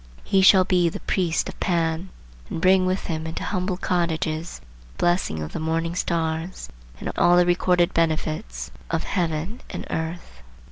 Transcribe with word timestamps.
He 0.23 0.41
shall 0.41 0.63
be 0.63 0.89
the 0.89 0.99
priest 1.01 1.47
of 1.47 1.59
Pan, 1.59 2.09
and 2.49 2.59
bring 2.59 2.87
with 2.87 3.03
him 3.05 3.27
into 3.27 3.43
humble 3.43 3.77
cottages 3.77 4.57
the 4.59 4.65
blessing 4.97 5.43
of 5.43 5.51
the 5.53 5.59
morning 5.59 5.93
stars, 5.93 6.69
and 6.99 7.11
all 7.17 7.37
the 7.37 7.45
recorded 7.45 7.93
benefits 7.93 8.71
of 8.89 9.03
heaven 9.03 9.61
and 9.69 9.85
earth. 9.91 10.41